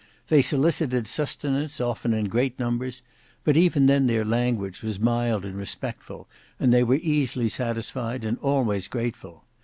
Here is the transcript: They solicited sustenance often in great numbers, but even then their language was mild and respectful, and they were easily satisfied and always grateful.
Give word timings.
They 0.29 0.41
solicited 0.41 1.05
sustenance 1.07 1.79
often 1.79 2.11
in 2.11 2.25
great 2.27 2.57
numbers, 2.57 3.03
but 3.43 3.55
even 3.55 3.85
then 3.85 4.07
their 4.07 4.25
language 4.25 4.81
was 4.81 4.99
mild 4.99 5.45
and 5.45 5.53
respectful, 5.53 6.27
and 6.59 6.73
they 6.73 6.83
were 6.83 6.95
easily 6.99 7.49
satisfied 7.49 8.25
and 8.25 8.39
always 8.39 8.87
grateful. 8.87 9.45